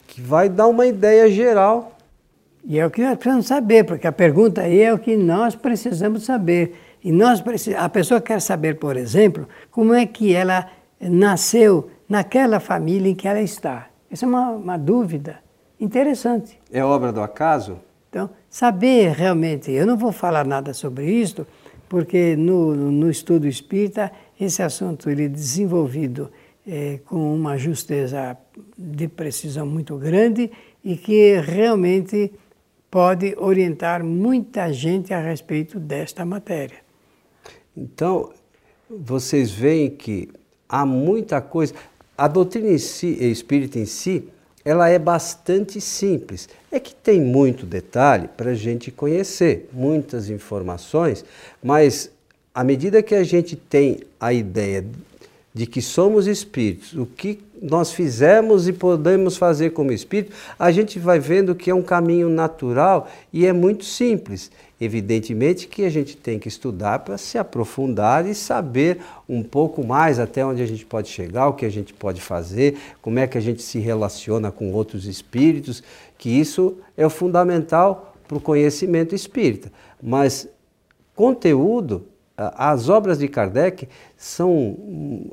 que 0.08 0.22
vai 0.22 0.50
dar 0.50 0.68
uma 0.68 0.86
ideia 0.86 1.30
geral. 1.30 1.98
E 2.66 2.80
é 2.80 2.86
o 2.86 2.90
que 2.90 3.02
nós 3.02 3.16
precisamos 3.16 3.46
saber, 3.46 3.84
porque 3.86 4.08
a 4.08 4.12
pergunta 4.12 4.62
aí 4.62 4.82
é 4.82 4.94
o 4.94 5.00
que 5.00 5.16
nós 5.16 5.56
precisamos 5.56 6.24
saber. 6.24 6.76
E 7.04 7.12
nós 7.12 7.44
a 7.78 7.90
pessoa 7.90 8.22
quer 8.22 8.42
saber, 8.42 8.80
por 8.80 8.96
exemplo, 8.96 9.48
como 9.70 9.94
é 9.94 10.06
que 10.06 10.34
ela 10.34 10.70
nasceu 11.10 11.90
naquela 12.08 12.60
família 12.60 13.10
em 13.10 13.16
que 13.16 13.28
ela 13.28 13.42
está. 13.42 13.90
Essa 14.12 14.26
é 14.26 14.28
uma, 14.28 14.52
uma 14.52 14.78
dúvida 14.78 15.40
interessante. 15.80 16.60
É 16.72 16.84
obra 16.84 17.12
do 17.12 17.22
acaso? 17.22 17.80
Então, 18.10 18.30
saber 18.50 19.12
realmente, 19.12 19.72
eu 19.72 19.88
não 19.88 19.98
vou 19.98 20.12
falar 20.12 20.46
nada 20.46 20.74
sobre 20.74 21.12
isto, 21.12 21.48
porque 21.90 22.36
no, 22.36 22.76
no 22.76 23.10
estudo 23.10 23.48
espírita 23.48 24.12
esse 24.40 24.62
assunto 24.62 25.10
ele 25.10 25.26
é 25.26 25.28
desenvolvido 25.28 26.30
é, 26.68 27.00
com 27.06 27.34
uma 27.34 27.58
justeza 27.58 28.38
de 28.78 29.08
precisão 29.08 29.66
muito 29.66 29.98
grande 29.98 30.52
e 30.84 30.96
que 30.96 31.40
realmente 31.40 32.32
pode 32.90 33.36
orientar 33.38 34.04
muita 34.04 34.72
gente 34.72 35.14
a 35.14 35.20
respeito 35.20 35.80
desta 35.80 36.24
matéria. 36.24 36.78
Então, 37.76 38.32
vocês 38.88 39.52
veem 39.52 39.90
que 39.90 40.30
há 40.74 40.88
muita 40.88 41.40
coisa. 41.40 41.76
A 42.18 42.28
doutrina 42.28 42.70
em 42.70 42.80
si, 42.80 43.16
espírita 43.22 43.78
em 43.78 43.86
si, 43.86 44.28
ela 44.66 44.90
é 44.90 44.98
bastante 44.98 45.80
simples. 45.80 46.50
É 46.72 46.80
que 46.80 46.96
tem 46.96 47.22
muito 47.22 47.64
detalhe 47.64 48.28
para 48.28 48.52
a 48.52 48.56
gente 48.56 48.90
conhecer, 48.90 49.70
muitas 49.72 50.32
informações, 50.32 51.24
mas 51.62 52.10
à 52.56 52.64
medida 52.64 53.04
que 53.04 53.14
a 53.14 53.24
gente 53.24 53.56
tem 53.56 54.00
a 54.20 54.34
ideia 54.34 54.84
de 55.54 55.68
que 55.68 55.82
somos 55.82 56.26
espíritos, 56.26 56.94
o 56.94 57.06
que 57.06 57.40
nós 57.62 57.92
fizemos 57.92 58.68
e 58.68 58.74
podemos 58.74 59.38
fazer 59.38 59.70
como 59.70 59.92
espírito, 59.92 60.36
a 60.58 60.72
gente 60.72 60.98
vai 60.98 61.20
vendo 61.20 61.54
que 61.54 61.70
é 61.70 61.76
um 61.76 61.84
caminho 61.84 62.28
natural 62.28 63.08
e 63.32 63.46
é 63.46 63.54
muito 63.54 63.86
simples. 63.86 64.52
Evidentemente 64.82 65.68
que 65.68 65.86
a 65.86 65.90
gente 65.90 66.18
tem 66.18 66.40
que 66.40 66.48
estudar 66.48 67.00
para 67.00 67.18
se 67.18 67.38
aprofundar 67.38 68.28
e 68.28 68.34
saber 68.34 69.00
um 69.30 69.44
pouco 69.44 69.86
mais 69.86 70.20
até 70.20 70.44
onde 70.44 70.62
a 70.62 70.66
gente 70.66 70.86
pode 70.86 71.08
chegar, 71.08 71.48
o 71.48 71.54
que 71.54 71.66
a 71.66 71.72
gente 71.72 71.94
pode 71.94 72.20
fazer, 72.20 72.78
como 73.02 73.20
é 73.20 73.28
que 73.28 73.38
a 73.38 73.42
gente 73.42 73.62
se 73.62 73.80
relaciona 73.80 74.52
com 74.52 74.74
outros 74.74 75.06
espíritos, 75.06 75.84
que 76.18 76.30
isso 76.30 76.78
é 76.98 77.06
o 77.06 77.10
fundamental 77.10 78.16
para 78.28 78.38
o 78.38 78.42
conhecimento 78.42 79.14
espírita. 79.14 79.72
Mas 80.02 80.50
conteúdo, 81.16 82.08
as 82.36 82.90
obras 82.90 83.20
de 83.20 83.28
Kardec 83.28 83.88
são 84.18 84.76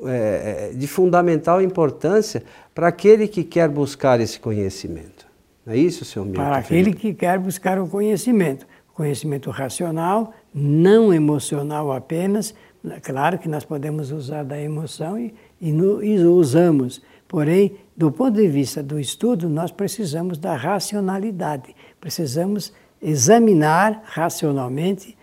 é, 0.07 0.73
de 0.75 0.87
fundamental 0.87 1.62
importância 1.62 2.42
para 2.75 2.88
aquele 2.88 3.26
que 3.26 3.42
quer 3.42 3.69
buscar 3.69 4.21
esse 4.21 4.38
conhecimento. 4.38 5.26
Não 5.64 5.73
é 5.73 5.78
isso, 5.78 6.04
senhor 6.04 6.25
Milton? 6.25 6.42
Para 6.42 6.57
aquele 6.59 6.92
que 6.92 7.14
quer 7.14 7.38
buscar 7.38 7.78
o 7.78 7.88
conhecimento. 7.88 8.66
Conhecimento 8.92 9.50
racional, 9.50 10.35
não 10.52 11.12
emocional 11.12 11.90
apenas. 11.92 12.54
Claro 13.02 13.38
que 13.38 13.49
nós 13.49 13.64
podemos 13.64 14.11
usar 14.11 14.42
da 14.42 14.61
emoção 14.61 15.19
e, 15.19 15.35
e, 15.61 15.73
no, 15.73 16.02
e 16.02 16.19
usamos. 16.19 17.02
Porém, 17.26 17.76
do 17.97 18.11
ponto 18.11 18.33
de 18.37 18.49
vista 18.49 18.83
do 18.83 18.99
estudo, 18.99 19.49
nós 19.49 19.71
precisamos 19.71 20.37
da 20.37 20.54
racionalidade. 20.54 21.75
Precisamos 22.00 22.73
examinar 23.00 24.02
racionalmente, 24.04 25.16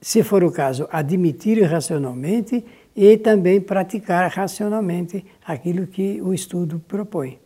se 0.00 0.22
for 0.22 0.42
o 0.42 0.50
caso, 0.50 0.88
admitir 0.90 1.62
racionalmente 1.62 2.64
e 2.96 3.16
também 3.18 3.60
praticar 3.60 4.30
racionalmente 4.30 5.24
aquilo 5.44 5.86
que 5.86 6.20
o 6.22 6.32
estudo 6.32 6.80
propõe. 6.88 7.38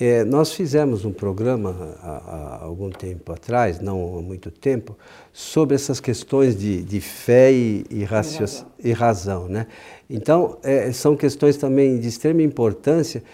É, 0.00 0.24
nós 0.24 0.52
fizemos 0.52 1.04
um 1.04 1.12
programa 1.12 1.96
há, 2.00 2.10
há, 2.10 2.64
algum 2.64 2.88
tempo 2.88 3.32
atrás, 3.32 3.80
não 3.80 4.18
há 4.18 4.22
muito 4.22 4.48
tempo, 4.50 4.96
sobre 5.32 5.74
essas 5.74 5.98
questões 5.98 6.56
de, 6.56 6.82
de 6.84 7.00
fé 7.00 7.52
e, 7.52 7.84
e, 7.90 8.04
razão. 8.04 8.66
e 8.82 8.92
razão. 8.92 9.48
Né? 9.48 9.66
Então, 10.08 10.56
é, 10.62 10.92
são 10.92 11.16
questões 11.16 11.56
também 11.56 11.98
de 11.98 12.06
extrema 12.06 12.42
importância 12.42 13.24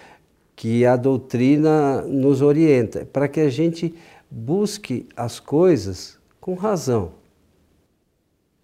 que 0.55 0.85
a 0.85 0.95
doutrina 0.95 2.01
nos 2.01 2.41
orienta, 2.41 3.05
para 3.05 3.27
que 3.27 3.41
a 3.41 3.49
gente 3.49 3.93
busque 4.29 5.07
as 5.15 5.39
coisas 5.39 6.17
com 6.41 6.55
razão. 6.55 7.11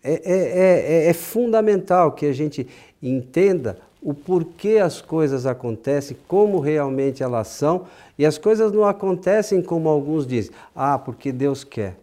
É, 0.04 0.14
é, 0.14 1.06
é, 1.06 1.10
é 1.10 1.14
fundamental 1.14 2.12
que 2.12 2.26
a 2.26 2.34
gente 2.34 2.68
entenda 3.02 3.78
o 4.02 4.14
porquê 4.14 4.78
as 4.78 5.00
coisas 5.00 5.46
acontecem, 5.46 6.18
como 6.28 6.60
realmente 6.60 7.22
elas 7.22 7.50
são, 7.50 7.86
e 8.18 8.26
as 8.26 8.38
coisas 8.38 8.72
não 8.72 8.84
acontecem 8.84 9.62
como 9.62 9.88
alguns 9.88 10.26
dizem, 10.26 10.52
ah, 10.76 10.98
porque 10.98 11.32
Deus 11.32 11.64
quer. 11.64 11.98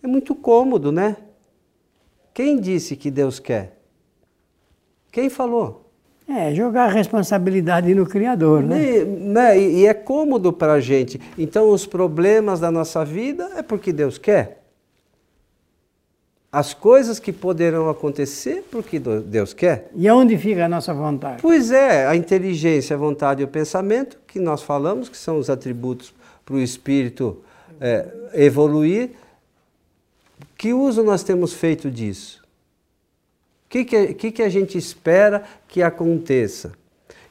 É 0.00 0.06
muito 0.06 0.34
cômodo, 0.34 0.92
né? 0.92 1.16
Quem 2.32 2.60
disse 2.60 2.94
que 2.94 3.10
Deus 3.10 3.40
quer? 3.40 3.80
Quem 5.10 5.28
falou? 5.28 5.86
É, 6.28 6.54
jogar 6.54 6.84
a 6.84 6.92
responsabilidade 6.92 7.92
no 7.94 8.06
Criador, 8.06 8.62
né? 8.62 8.98
E, 8.98 9.04
né? 9.04 9.58
e 9.58 9.86
é 9.86 9.94
cômodo 9.94 10.52
para 10.52 10.74
a 10.74 10.80
gente. 10.80 11.20
Então, 11.36 11.70
os 11.70 11.84
problemas 11.84 12.60
da 12.60 12.70
nossa 12.70 13.04
vida 13.04 13.50
é 13.56 13.62
porque 13.62 13.92
Deus 13.92 14.18
quer 14.18 14.57
as 16.58 16.74
coisas 16.74 17.20
que 17.20 17.32
poderão 17.32 17.88
acontecer 17.88 18.64
porque 18.68 18.98
Deus 18.98 19.54
quer. 19.54 19.88
E 19.94 20.10
onde 20.10 20.36
fica 20.36 20.64
a 20.64 20.68
nossa 20.68 20.92
vontade? 20.92 21.40
Pois 21.40 21.70
é, 21.70 22.04
a 22.04 22.16
inteligência, 22.16 22.96
a 22.96 22.98
vontade 22.98 23.42
e 23.42 23.44
o 23.44 23.48
pensamento, 23.48 24.18
que 24.26 24.40
nós 24.40 24.60
falamos, 24.60 25.08
que 25.08 25.16
são 25.16 25.38
os 25.38 25.48
atributos 25.48 26.12
para 26.44 26.56
o 26.56 26.58
espírito 26.58 27.44
é, 27.80 28.06
evoluir. 28.34 29.10
Que 30.56 30.72
uso 30.72 31.04
nós 31.04 31.22
temos 31.22 31.52
feito 31.52 31.88
disso? 31.88 32.42
O 33.66 33.68
que, 33.68 33.84
que, 33.84 34.14
que, 34.14 34.32
que 34.32 34.42
a 34.42 34.48
gente 34.48 34.76
espera 34.76 35.44
que 35.68 35.80
aconteça? 35.80 36.72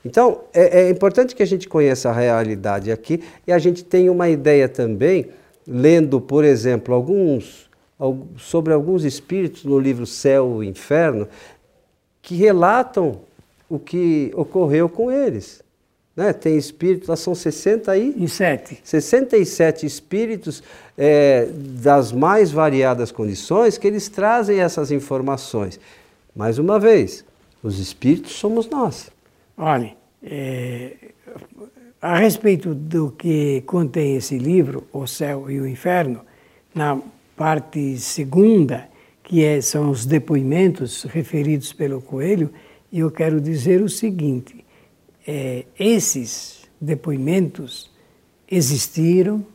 Então, 0.05 0.43
é, 0.53 0.83
é 0.83 0.89
importante 0.89 1.35
que 1.35 1.43
a 1.43 1.47
gente 1.47 1.67
conheça 1.67 2.09
a 2.09 2.13
realidade 2.13 2.93
aqui 2.93 3.21
e 3.45 3.51
a 3.51 3.59
gente 3.59 3.83
tenha 3.83 4.09
uma 4.09 4.29
ideia 4.29 4.69
também, 4.69 5.31
lendo, 5.67 6.21
por 6.21 6.45
exemplo, 6.45 6.95
alguns 6.95 7.66
sobre 8.37 8.73
alguns 8.73 9.03
espíritos 9.03 9.65
no 9.65 9.79
livro 9.79 10.05
Céu 10.05 10.63
e 10.63 10.67
Inferno 10.67 11.27
que 12.21 12.35
relatam 12.35 13.21
o 13.69 13.79
que 13.79 14.31
ocorreu 14.35 14.87
com 14.87 15.11
eles. 15.11 15.63
Né? 16.15 16.33
Tem 16.33 16.57
espíritos, 16.57 17.07
lá 17.07 17.15
são 17.15 17.33
67. 17.35 18.79
67 18.83 19.85
espíritos 19.85 20.63
é, 20.97 21.47
das 21.51 22.11
mais 22.11 22.51
variadas 22.51 23.11
condições 23.11 23.77
que 23.77 23.87
eles 23.87 24.09
trazem 24.09 24.59
essas 24.59 24.91
informações. 24.91 25.79
Mais 26.35 26.57
uma 26.57 26.79
vez, 26.79 27.23
os 27.63 27.79
espíritos 27.79 28.33
somos 28.33 28.67
nós. 28.67 29.09
Olha, 29.57 29.95
é, 30.23 30.93
a 32.01 32.17
respeito 32.17 32.73
do 32.75 33.11
que 33.11 33.61
contém 33.61 34.15
esse 34.15 34.37
livro, 34.37 34.87
O 34.91 35.07
Céu 35.07 35.49
e 35.49 35.59
o 35.59 35.67
Inferno, 35.67 36.21
na 36.73 36.99
parte 37.37 37.97
segunda, 37.99 38.89
que 39.23 39.45
é, 39.45 39.61
são 39.61 39.91
os 39.91 40.05
depoimentos 40.05 41.03
referidos 41.03 41.71
pelo 41.71 42.01
Coelho, 42.01 42.51
e 42.91 42.99
eu 42.99 43.11
quero 43.11 43.39
dizer 43.39 43.81
o 43.81 43.87
seguinte: 43.87 44.65
é, 45.25 45.65
esses 45.79 46.63
depoimentos 46.81 47.91
existiram, 48.49 49.45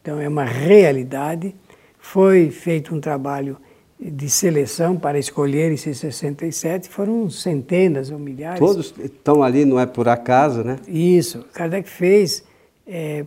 então 0.00 0.20
é 0.20 0.28
uma 0.28 0.44
realidade. 0.44 1.54
Foi 1.98 2.50
feito 2.50 2.94
um 2.94 3.00
trabalho 3.00 3.56
de 3.98 4.28
seleção 4.28 4.96
para 4.96 5.18
escolher 5.18 5.72
esses 5.72 5.98
67, 5.98 6.90
foram 6.90 7.30
centenas 7.30 8.10
ou 8.10 8.18
milhares. 8.18 8.58
Todos 8.58 8.92
estão 8.98 9.42
ali, 9.42 9.64
não 9.64 9.80
é 9.80 9.86
por 9.86 10.08
acaso, 10.08 10.62
né? 10.62 10.78
Isso. 10.86 11.46
Kardec 11.54 11.88
fez 11.88 12.44
é, 12.86 13.24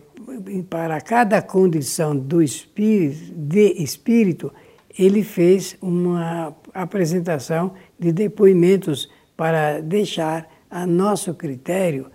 para 0.68 1.00
cada 1.00 1.42
condição 1.42 2.16
do 2.16 2.42
espírito, 2.42 3.32
de 3.34 3.82
espírito, 3.82 4.52
ele 4.98 5.22
fez 5.22 5.76
uma 5.80 6.56
apresentação 6.72 7.74
de 7.98 8.12
depoimentos 8.12 9.08
para 9.36 9.80
deixar 9.80 10.48
a 10.70 10.86
nosso 10.86 11.34
critério 11.34 12.10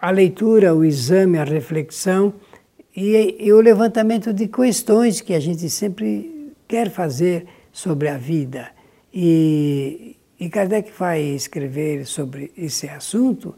a 0.00 0.10
leitura, 0.10 0.74
o 0.74 0.84
exame, 0.84 1.38
a 1.38 1.44
reflexão 1.44 2.32
e, 2.96 3.36
e 3.38 3.52
o 3.52 3.60
levantamento 3.60 4.32
de 4.32 4.48
questões 4.48 5.20
que 5.20 5.34
a 5.34 5.40
gente 5.40 5.68
sempre 5.68 6.52
quer 6.66 6.90
fazer 6.90 7.46
sobre 7.70 8.08
a 8.08 8.16
vida. 8.16 8.70
E, 9.12 10.16
e 10.38 10.48
Kardec 10.48 10.90
vai 10.98 11.20
escrever 11.20 12.06
sobre 12.06 12.50
esse 12.56 12.88
assunto 12.88 13.54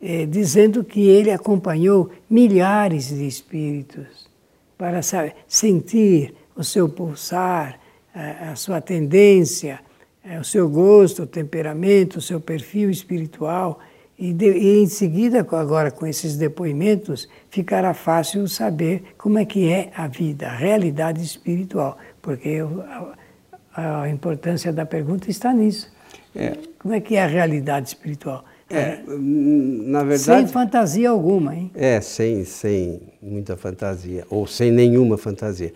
é, 0.00 0.26
dizendo 0.26 0.84
que 0.84 1.08
ele 1.08 1.30
acompanhou 1.30 2.10
milhares 2.30 3.08
de 3.08 3.26
espíritos 3.26 4.28
para 4.76 5.02
sabe, 5.02 5.34
sentir 5.48 6.34
o 6.54 6.62
seu 6.62 6.88
pulsar, 6.88 7.80
a, 8.14 8.52
a 8.52 8.56
sua 8.56 8.80
tendência, 8.80 9.80
é, 10.24 10.38
o 10.38 10.44
seu 10.44 10.68
gosto, 10.68 11.22
o 11.22 11.26
temperamento, 11.26 12.18
o 12.18 12.22
seu 12.22 12.40
perfil 12.40 12.90
espiritual. 12.90 13.80
E, 14.16 14.32
de, 14.32 14.50
e, 14.50 14.82
em 14.82 14.86
seguida, 14.86 15.40
agora 15.40 15.90
com 15.90 16.06
esses 16.06 16.36
depoimentos, 16.36 17.28
ficará 17.50 17.94
fácil 17.94 18.46
saber 18.48 19.14
como 19.16 19.38
é 19.38 19.44
que 19.44 19.68
é 19.68 19.90
a 19.94 20.06
vida, 20.06 20.48
a 20.48 20.56
realidade 20.56 21.22
espiritual, 21.22 21.98
porque 22.20 22.58
a, 23.74 24.02
a 24.02 24.08
importância 24.08 24.72
da 24.72 24.84
pergunta 24.84 25.30
está 25.30 25.52
nisso. 25.52 25.92
É. 26.34 26.56
Como 26.78 26.94
é 26.94 27.00
que 27.00 27.16
é 27.16 27.22
a 27.22 27.26
realidade 27.26 27.88
espiritual? 27.88 28.44
É, 28.70 29.00
na 29.06 30.02
verdade. 30.02 30.22
Sem 30.22 30.46
fantasia 30.46 31.08
alguma, 31.08 31.54
hein? 31.54 31.70
É, 31.74 32.00
sem, 32.00 32.44
sem 32.44 33.00
muita 33.22 33.56
fantasia, 33.56 34.26
ou 34.28 34.46
sem 34.46 34.70
nenhuma 34.70 35.16
fantasia. 35.16 35.72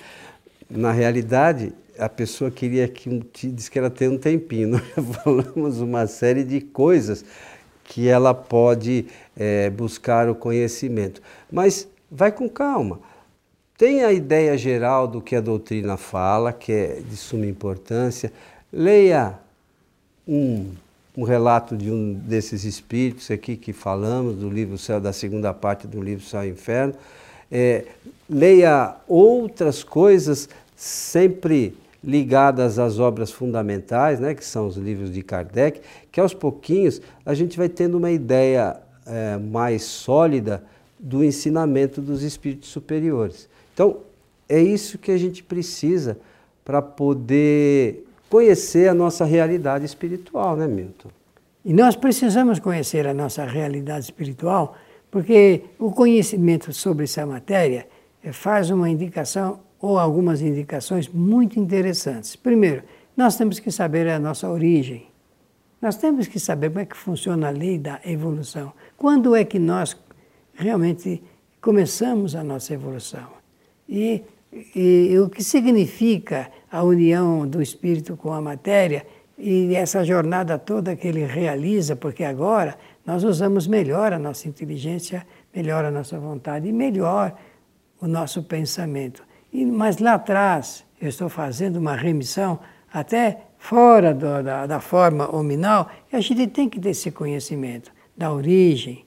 Na 0.69 0.93
realidade, 0.93 1.73
a 1.99 2.09
pessoa 2.09 2.51
queria 2.51 2.87
que 2.89 3.23
diz 3.53 3.69
que 3.69 3.79
ela 3.79 3.91
tem 3.91 4.09
um 4.09 4.19
tempinho. 4.19 4.69
Nós 4.97 5.17
falamos 5.23 5.81
uma 5.81 6.07
série 6.07 6.45
de 6.45 6.61
coisas 6.61 7.25
que 7.85 8.09
ela 8.09 8.35
pode 8.35 9.07
é, 9.37 9.71
buscar 9.71 10.29
o 10.29 10.35
conhecimento. 10.35 11.23
Mas 11.51 11.89
vai 12.11 12.31
com 12.31 12.49
calma. 12.49 13.01
Tem 13.77 14.05
a 14.05 14.13
ideia 14.13 14.57
geral 14.57 15.09
do 15.09 15.21
que 15.21 15.35
a 15.35 15.41
doutrina 15.41 15.97
fala, 15.97 16.53
que 16.53 16.73
é 16.73 17.01
de 17.01 17.17
suma 17.17 17.47
importância. 17.47 18.33
Leia 18.73 19.39
um 20.27 20.71
um 21.17 21.25
relato 21.25 21.77
de 21.77 21.91
um 21.91 22.15
desses 22.15 22.65
espíritos 22.65 23.31
aqui 23.31 23.57
que 23.57 23.73
falamos, 23.73 24.37
do 24.37 24.49
livro 24.49 24.79
Céu, 24.79 25.01
da 25.01 25.13
segunda 25.13 25.53
parte 25.53 25.87
do 25.87 26.01
livro 26.01 26.25
Céu 26.25 26.45
e 26.45 26.51
Inferno. 26.51 26.95
É, 27.51 27.85
leia 28.29 28.97
outras 29.07 29.85
coisas 29.85 30.49
sempre 30.75 31.77
ligadas 32.03 32.79
às 32.79 32.99
obras 32.99 33.31
fundamentais, 33.31 34.19
né, 34.19 34.35
que 34.35 34.45
são 34.45 34.67
os 34.67 34.77
livros 34.77 35.13
de 35.13 35.23
Kardec, 35.23 35.81
que 36.11 36.19
aos 36.19 36.35
pouquinhos 36.35 37.01
a 37.25 37.35
gente 37.35 37.57
vai 37.57 37.69
tendo 37.69 37.99
uma 37.99 38.11
ideia 38.11 38.77
é, 39.07 39.37
mais 39.37 39.83
sólida 39.83 40.65
do 40.99 41.23
ensinamento 41.23 42.01
dos 42.01 42.23
espíritos 42.23 42.71
superiores. 42.71 43.49
Então, 43.75 43.99
é 44.49 44.61
isso 44.61 44.99
que 44.99 45.11
a 45.11 45.19
gente 45.19 45.43
precisa 45.43 46.19
para 46.65 46.81
poder 46.81 48.05
conhecer 48.33 48.89
a 48.89 48.95
nossa 48.95 49.27
realidade 49.27 49.85
espiritual, 49.85 50.57
né, 50.57 50.67
Milton? 50.67 51.11
E 51.63 51.71
nós 51.75 51.95
precisamos 51.95 52.59
conhecer 52.59 53.07
a 53.07 53.13
nossa 53.13 53.45
realidade 53.45 54.07
espiritual, 54.07 54.75
porque 55.11 55.65
o 55.79 55.93
conhecimento 55.93 56.73
sobre 56.73 57.05
essa 57.05 57.27
matéria 57.27 57.87
faz 58.33 58.71
uma 58.71 58.89
indicação 58.89 59.61
ou 59.79 59.99
algumas 59.99 60.41
indicações 60.41 61.09
muito 61.09 61.61
interessantes. 61.61 62.35
Primeiro, 62.35 62.85
nós 63.15 63.37
temos 63.37 63.59
que 63.59 63.71
saber 63.71 64.09
a 64.09 64.19
nossa 64.19 64.49
origem. 64.49 65.09
Nós 65.83 65.97
temos 65.97 66.27
que 66.27 66.41
saber 66.41 66.71
como 66.71 66.81
é 66.81 66.87
que 66.87 66.97
funciona 66.97 67.49
a 67.49 67.51
lei 67.51 67.77
da 67.77 68.01
evolução. 68.03 68.73
Quando 68.97 69.37
é 69.37 69.45
que 69.45 69.59
nós 69.59 69.95
realmente 70.55 71.23
começamos 71.61 72.35
a 72.35 72.43
nossa 72.43 72.73
evolução? 72.73 73.29
E, 73.87 74.23
e, 74.75 75.09
e 75.11 75.19
o 75.19 75.29
que 75.29 75.45
significa 75.45 76.51
a 76.73 76.83
união 76.83 77.47
do 77.47 77.61
espírito 77.61 78.17
com 78.17 78.33
a 78.33 78.41
matéria 78.41 79.07
e 79.37 79.75
essa 79.75 80.03
jornada 80.03 80.59
toda 80.59 80.97
que 80.97 81.07
ele 81.07 81.27
realiza, 81.27 81.95
porque 81.95 82.25
agora 82.25 82.79
nós 83.05 83.25
usamos 83.25 83.67
melhor 83.67 84.13
a 84.13 84.19
nossa 84.19 84.49
inteligência, 84.49 85.27
melhor 85.55 85.85
a 85.85 85.91
nossa 85.91 86.19
vontade 86.19 86.69
e 86.69 86.73
melhor 86.73 87.37
o 88.01 88.07
nosso 88.07 88.43
pensamento. 88.43 89.23
E, 89.53 89.67
mas 89.67 89.99
lá 89.99 90.15
atrás, 90.15 90.85
eu 90.99 91.09
estou 91.09 91.29
fazendo 91.29 91.77
uma 91.77 91.95
remissão 91.95 92.59
até 92.91 93.43
fora 93.59 94.15
do, 94.15 94.43
da, 94.43 94.67
da 94.67 94.81
forma 94.81 95.35
hominal, 95.35 95.91
e 96.11 96.17
a 96.17 96.21
gente 96.21 96.47
tem 96.47 96.69
que 96.69 96.81
ter 96.81 96.91
esse 96.91 97.11
conhecimento 97.11 97.93
da 98.17 98.33
origem, 98.33 99.05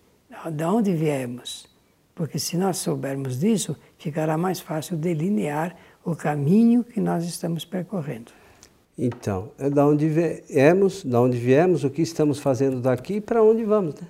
de 0.51 0.63
onde 0.65 0.93
viemos. 0.93 1.67
Porque 2.13 2.37
se 2.39 2.57
nós 2.57 2.77
soubermos 2.77 3.39
disso, 3.39 3.75
ficará 3.97 4.37
mais 4.37 4.59
fácil 4.59 4.95
delinear 4.95 5.75
o 6.05 6.15
caminho 6.15 6.83
que 6.83 7.01
nós 7.01 7.25
estamos 7.25 7.65
percorrendo. 7.65 8.31
Então, 8.97 9.49
é 9.57 9.69
da 9.69 9.85
onde 9.85 10.07
viemos, 10.07 11.03
da 11.03 11.19
onde 11.19 11.37
viemos, 11.37 11.83
o 11.83 11.89
que 11.89 12.01
estamos 12.01 12.39
fazendo 12.39 12.79
daqui 12.79 13.15
e 13.15 13.21
para 13.21 13.43
onde 13.43 13.65
vamos. 13.65 13.95
Né? 13.95 14.07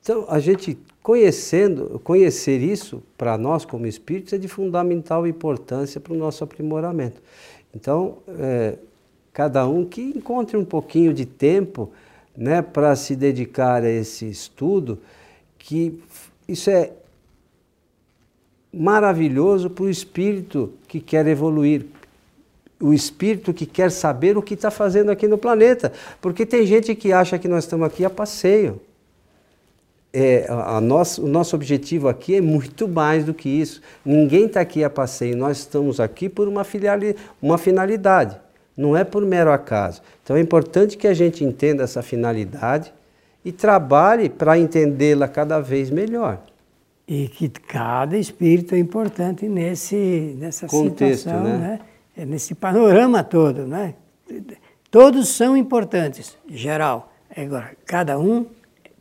Então, 0.00 0.26
a 0.28 0.38
gente 0.38 0.78
conhecendo, 1.02 1.98
conhecer 2.04 2.60
isso 2.60 3.02
para 3.16 3.38
nós 3.38 3.64
como 3.64 3.86
espíritos 3.86 4.34
é 4.34 4.38
de 4.38 4.46
fundamental 4.46 5.26
importância 5.26 6.00
para 6.00 6.12
o 6.12 6.16
nosso 6.16 6.44
aprimoramento. 6.44 7.20
Então, 7.74 8.18
é, 8.38 8.76
cada 9.32 9.66
um 9.66 9.84
que 9.84 10.02
encontre 10.02 10.56
um 10.56 10.64
pouquinho 10.64 11.12
de 11.14 11.24
tempo 11.24 11.90
né, 12.36 12.62
para 12.62 12.94
se 12.94 13.16
dedicar 13.16 13.82
a 13.82 13.90
esse 13.90 14.28
estudo, 14.28 14.98
que 15.58 16.00
isso 16.46 16.70
é 16.70 16.92
maravilhoso 18.78 19.68
para 19.68 19.84
o 19.84 19.90
espírito 19.90 20.72
que 20.86 21.00
quer 21.00 21.26
evoluir, 21.26 21.86
o 22.80 22.92
espírito 22.92 23.52
que 23.52 23.66
quer 23.66 23.90
saber 23.90 24.38
o 24.38 24.42
que 24.42 24.54
está 24.54 24.70
fazendo 24.70 25.10
aqui 25.10 25.26
no 25.26 25.36
planeta. 25.36 25.92
Porque 26.20 26.46
tem 26.46 26.64
gente 26.64 26.94
que 26.94 27.12
acha 27.12 27.38
que 27.38 27.48
nós 27.48 27.64
estamos 27.64 27.84
aqui 27.84 28.04
a 28.04 28.10
passeio. 28.10 28.80
É, 30.12 30.46
a, 30.48 30.80
nosso, 30.80 31.24
o 31.24 31.28
nosso 31.28 31.56
objetivo 31.56 32.08
aqui 32.08 32.36
é 32.36 32.40
muito 32.40 32.86
mais 32.86 33.24
do 33.24 33.34
que 33.34 33.48
isso. 33.48 33.82
Ninguém 34.04 34.46
está 34.46 34.60
aqui 34.60 34.84
a 34.84 34.88
passeio, 34.88 35.36
nós 35.36 35.58
estamos 35.58 35.98
aqui 35.98 36.28
por 36.28 36.46
uma, 36.46 36.62
filiali, 36.62 37.16
uma 37.42 37.58
finalidade, 37.58 38.38
não 38.76 38.96
é 38.96 39.04
por 39.04 39.26
mero 39.26 39.52
acaso. 39.52 40.00
Então 40.22 40.36
é 40.36 40.40
importante 40.40 40.96
que 40.96 41.06
a 41.06 41.12
gente 41.12 41.44
entenda 41.44 41.82
essa 41.82 42.00
finalidade 42.00 42.92
e 43.44 43.52
trabalhe 43.52 44.28
para 44.28 44.56
entendê-la 44.56 45.28
cada 45.28 45.60
vez 45.60 45.90
melhor. 45.90 46.38
E 47.08 47.26
que 47.26 47.48
cada 47.48 48.18
espírito 48.18 48.74
é 48.74 48.78
importante 48.78 49.48
nesse, 49.48 50.36
nessa 50.38 50.66
Contexto, 50.66 51.24
situação, 51.24 51.42
né? 51.42 51.56
né? 51.58 51.80
É 52.14 52.26
nesse 52.26 52.54
panorama 52.54 53.24
todo, 53.24 53.66
né? 53.66 53.94
Todos 54.90 55.28
são 55.28 55.56
importantes, 55.56 56.36
geral. 56.46 57.10
Agora, 57.34 57.74
cada 57.86 58.18
um 58.18 58.46